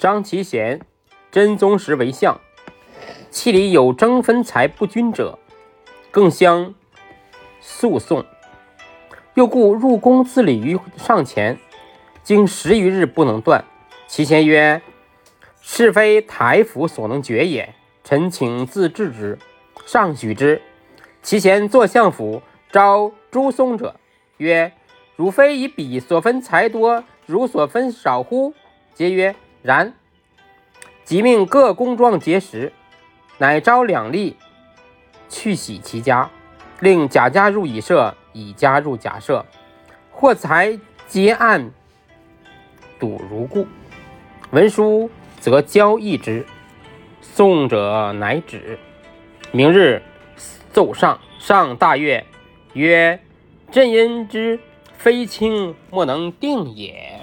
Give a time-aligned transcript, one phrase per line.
[0.00, 0.80] 张其贤，
[1.30, 2.40] 真宗时为相，
[3.28, 5.38] 其里有争分财不均者，
[6.10, 6.74] 更相
[7.60, 8.24] 诉讼。
[9.34, 11.58] 又故入宫自礼于上前，
[12.22, 13.62] 经十余日不能断。
[14.06, 14.80] 其贤曰
[15.60, 19.38] ：“是非台府所能决也，臣请自治之。”
[19.84, 20.62] 上许之。
[21.22, 22.40] 其贤坐相府，
[22.72, 24.00] 招朱松者，
[24.38, 24.72] 曰
[25.16, 28.54] ：“汝非以彼所分财多，汝所分少乎？”
[28.96, 29.94] 皆曰：“然。”
[31.04, 32.72] 即命各宫状结实，
[33.38, 34.34] 乃招两吏
[35.28, 36.30] 去洗其家，
[36.78, 39.44] 令贾家入乙舍，乙家入甲舍，
[40.12, 41.70] 或财皆按
[42.98, 43.66] 赌如故。
[44.50, 46.46] 文书则交易之。
[47.20, 48.78] 送者乃止。
[49.52, 50.02] 明日。
[50.72, 52.24] 奏上，上大悦，
[52.74, 53.18] 曰
[53.72, 54.60] ：“朕因之
[54.96, 57.19] 非卿莫能定也。”